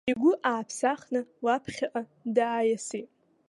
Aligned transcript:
Игәы 0.11 0.31
ааԥсахны 0.49 1.21
лаԥхьаҟа 1.45 2.01
дааиасит. 2.35 3.09